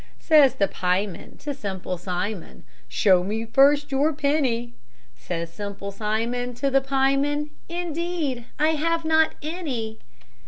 Says 0.17 0.55
the 0.55 0.67
pieman 0.67 1.37
to 1.41 1.53
Simple 1.53 1.95
Simon, 1.95 2.63
"Show 2.87 3.23
me 3.23 3.45
first 3.45 3.91
your 3.91 4.13
penny," 4.13 4.73
Says 5.15 5.53
Simple 5.53 5.91
Simon 5.91 6.55
to 6.55 6.71
the 6.71 6.81
pieman, 6.81 7.51
"Indeed, 7.69 8.47
I 8.57 8.69
have 8.69 9.05
not 9.05 9.35
any." 9.43 9.99